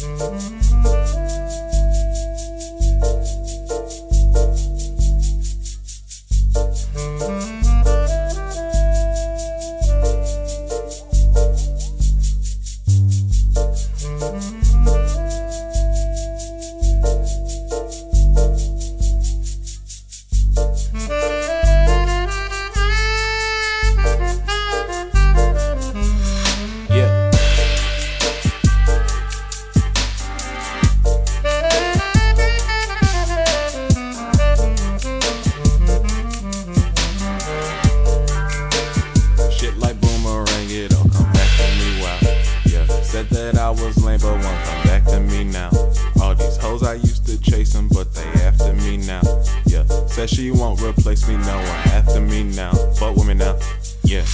Música 0.00 0.67
was 43.80 44.02
lame, 44.04 44.20
but 44.20 44.32
one 44.32 44.42
come 44.42 44.82
back 44.84 45.04
to 45.06 45.20
me 45.20 45.44
now. 45.44 45.70
All 46.20 46.34
these 46.34 46.56
hoes 46.56 46.82
I 46.82 46.94
used 46.94 47.26
to 47.26 47.40
chase 47.40 47.72
them, 47.72 47.88
but 47.88 48.12
they 48.14 48.24
after 48.42 48.72
me 48.72 48.96
now. 48.96 49.22
Yeah, 49.66 49.84
said 50.06 50.30
she 50.30 50.50
won't 50.50 50.80
replace 50.80 51.28
me, 51.28 51.36
no 51.36 51.56
one 51.56 51.80
after 51.94 52.20
me 52.20 52.42
now. 52.42 52.72
But 52.98 53.16
women 53.16 53.38
now, 53.38 53.58
yeah. 54.02 54.24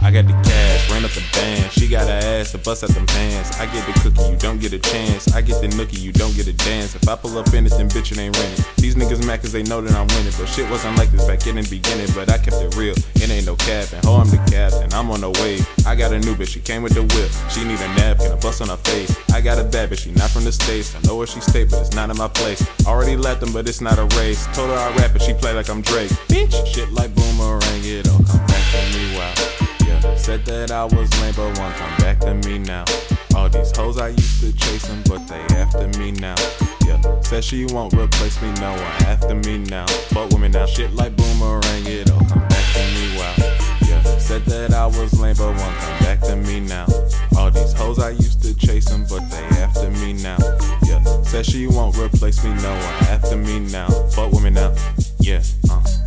I 0.00 0.10
got 0.10 0.26
the 0.26 0.32
cash, 0.46 0.90
ran 0.90 1.04
up 1.04 1.10
the 1.10 1.22
band. 1.32 1.72
She 1.72 1.88
got 1.88 2.06
her 2.06 2.40
ass 2.40 2.52
to 2.52 2.58
bust 2.58 2.84
out 2.84 2.90
them 2.90 3.04
pants. 3.06 3.58
I 3.58 3.66
get 3.66 3.84
the 3.86 3.92
cookie, 4.00 4.30
you 4.30 4.36
don't 4.36 4.60
get 4.60 4.72
a 4.72 4.78
chance. 4.78 5.34
I 5.34 5.40
get 5.42 5.60
the 5.60 5.68
nookie, 5.68 6.00
you 6.00 6.12
don't 6.12 6.34
get 6.36 6.46
a 6.46 6.52
dance. 6.52 6.94
If 6.94 7.08
I 7.08 7.16
pull 7.16 7.36
up 7.36 7.52
in 7.52 7.66
it, 7.66 7.70
then 7.70 7.88
bitch, 7.88 8.12
it 8.12 8.18
ain't 8.18 8.36
rented. 8.38 8.64
These 8.76 8.94
niggas 8.94 9.26
mad 9.26 9.42
cause 9.42 9.52
they 9.52 9.64
know 9.64 9.80
that 9.80 9.92
I'm 9.92 10.06
winning. 10.14 10.32
But 10.38 10.46
shit 10.46 10.70
wasn't 10.70 10.96
like 10.96 11.10
this 11.10 11.26
back 11.26 11.46
in 11.46 11.56
the 11.56 11.66
beginning. 11.68 12.06
But 12.14 12.30
I 12.30 12.38
kept 12.38 12.62
it 12.62 12.76
real, 12.76 12.94
it 12.94 13.28
ain't 13.28 13.46
no 13.46 13.56
cap. 13.56 13.92
And 13.92 14.04
ho, 14.04 14.16
I'm 14.16 14.30
the 14.30 14.38
captain, 14.46 14.92
I'm 14.92 15.10
on 15.10 15.20
the 15.20 15.30
wave. 15.42 15.66
I 15.84 15.96
got 15.96 16.12
a 16.12 16.20
new 16.20 16.34
bitch, 16.34 16.54
she 16.54 16.60
came 16.60 16.82
with 16.82 16.94
the 16.94 17.02
whip. 17.02 17.30
She 17.50 17.64
need 17.64 17.80
a 17.80 17.88
napkin, 17.98 18.30
a 18.30 18.36
bust 18.36 18.62
on 18.62 18.68
her 18.68 18.78
face. 18.88 19.10
I 19.32 19.40
got 19.40 19.58
a 19.58 19.64
bad 19.64 19.90
bitch, 19.90 20.04
she 20.04 20.12
not 20.12 20.30
from 20.30 20.44
the 20.44 20.52
States. 20.52 20.94
I 20.94 21.00
know 21.02 21.16
where 21.16 21.26
she 21.26 21.40
stay, 21.40 21.64
but 21.64 21.80
it's 21.80 21.94
not 21.94 22.08
in 22.08 22.16
my 22.16 22.28
place. 22.28 22.62
Already 22.86 23.16
left 23.16 23.40
them, 23.40 23.52
but 23.52 23.68
it's 23.68 23.80
not 23.80 23.98
a 23.98 24.06
race. 24.16 24.46
Told 24.54 24.70
her 24.70 24.78
I 24.78 24.94
rap, 24.96 25.10
but 25.12 25.22
she 25.22 25.34
play 25.34 25.52
like 25.52 25.68
I'm 25.68 25.82
Drake. 25.82 26.10
Bitch, 26.30 26.54
shit 26.66 26.90
like 26.92 27.12
boomerang, 27.14 27.82
it 27.82 28.08
all 28.08 28.37
said 30.44 30.68
that 30.68 30.70
I 30.70 30.84
was 30.84 31.10
lame, 31.20 31.34
but 31.34 31.58
won't 31.58 31.74
come 31.74 31.96
back 31.98 32.20
to 32.20 32.34
me 32.34 32.58
now. 32.58 32.84
All 33.34 33.48
these 33.48 33.76
hoes 33.76 33.98
I 33.98 34.08
used 34.08 34.40
to 34.40 34.52
chase 34.52 34.86
them, 34.86 35.02
but 35.08 35.26
they 35.26 35.40
after 35.56 35.86
me 35.98 36.12
now. 36.12 36.34
Yeah, 36.86 37.00
said 37.20 37.44
she 37.44 37.66
won't 37.66 37.92
replace 37.94 38.40
me, 38.42 38.52
no 38.60 38.72
one 38.72 38.80
after 39.06 39.34
me 39.34 39.58
now. 39.58 39.86
Fuck 39.86 40.38
me 40.38 40.48
now, 40.48 40.66
shit 40.66 40.92
like 40.92 41.16
boomerang, 41.16 41.86
it 41.86 42.10
all 42.10 42.24
come 42.26 42.46
back 42.48 42.64
to 42.74 42.80
me, 42.94 43.18
wow. 43.18 43.34
Yeah, 43.88 44.02
said 44.18 44.44
that 44.46 44.74
I 44.74 44.86
was 44.86 45.18
lame, 45.18 45.36
but 45.36 45.48
won't 45.48 45.76
come 45.76 45.98
back 46.00 46.20
to 46.22 46.36
me 46.36 46.60
now. 46.60 46.86
All 47.36 47.50
these 47.50 47.72
hoes 47.72 47.98
I 47.98 48.10
used 48.10 48.42
to 48.42 48.54
chase 48.56 48.88
them, 48.88 49.06
but 49.08 49.28
they 49.30 49.44
after 49.62 49.90
me 49.90 50.12
now. 50.12 50.38
Yeah, 50.84 51.02
said 51.22 51.46
she 51.46 51.66
won't 51.66 51.96
replace 51.96 52.44
me, 52.44 52.50
no 52.54 52.72
one 52.72 53.04
after 53.10 53.36
me 53.36 53.60
now. 53.60 53.88
Fuck 54.10 54.32
me 54.40 54.50
now, 54.50 54.74
yeah, 55.20 55.42
uh. 55.70 55.97